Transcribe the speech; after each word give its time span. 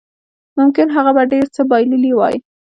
ممکن 0.59 0.87
هغه 0.95 1.11
به 1.15 1.23
ډېر 1.31 1.45
څه 1.55 1.61
بایللي 1.69 2.11
وای 2.15 2.35